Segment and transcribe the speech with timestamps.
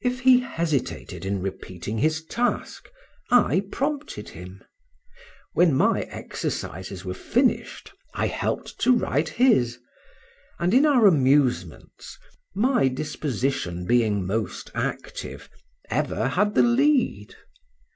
[0.00, 2.88] If he hesitated in repeating his task,
[3.30, 4.64] I prompted him;
[5.52, 9.78] when my exercises were finished, I helped to write his;
[10.58, 12.18] and, in our amusements,
[12.52, 15.48] my disposition being most active,
[15.88, 17.36] ever had the lead.